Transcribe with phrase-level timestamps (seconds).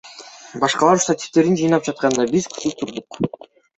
[0.61, 3.21] Башкалар штативдерин жыйнап жатышканда, биз күтүп турдук.